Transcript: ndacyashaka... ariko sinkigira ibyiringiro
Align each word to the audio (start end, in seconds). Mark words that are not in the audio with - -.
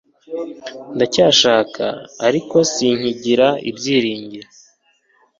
ndacyashaka... 0.95 1.85
ariko 2.27 2.57
sinkigira 2.71 3.47
ibyiringiro 3.69 4.49